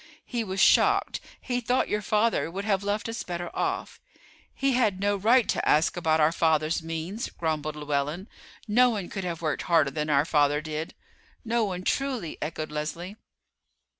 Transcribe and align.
He 0.25 0.43
was 0.43 0.59
shocked; 0.59 1.19
he 1.39 1.61
thought 1.61 1.87
your 1.87 2.01
father 2.01 2.49
would 2.49 2.65
have 2.65 2.83
left 2.83 3.07
us 3.07 3.21
better 3.21 3.55
off." 3.55 3.99
"He 4.51 4.71
had 4.71 4.99
no 4.99 5.15
right 5.15 5.47
to 5.49 5.69
ask 5.69 5.95
about 5.95 6.19
our 6.19 6.31
father's 6.31 6.81
means," 6.81 7.29
grumbled 7.29 7.75
Llewellyn. 7.75 8.27
"No 8.67 8.89
one 8.89 9.09
could 9.11 9.23
have 9.23 9.43
worked 9.43 9.61
harder 9.69 9.91
than 9.91 10.09
our 10.09 10.25
father 10.25 10.59
did." 10.59 10.95
"No 11.45 11.65
one, 11.65 11.83
truly," 11.83 12.39
echoed 12.41 12.71
Leslie. 12.71 13.15